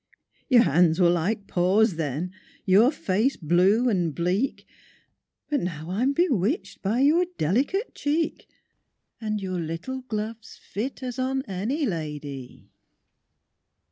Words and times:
—"Your 0.49 0.63
hands 0.63 0.99
were 0.99 1.11
like 1.11 1.45
paws 1.45 1.95
then, 1.95 2.31
your 2.65 2.89
face 2.91 3.37
blue 3.37 3.87
and 3.87 4.15
bleak, 4.15 4.65
But 5.47 5.59
now 5.61 5.91
I'm 5.91 6.11
bewitched 6.11 6.81
by 6.81 7.01
your 7.01 7.27
delicate 7.37 7.93
cheek, 7.93 8.47
And 9.21 9.39
your 9.39 9.59
little 9.59 9.99
gloves 10.01 10.57
fit 10.59 11.03
as 11.03 11.19
on 11.19 11.43
any 11.43 11.85
la 11.85 12.01
dy!" 12.17 12.71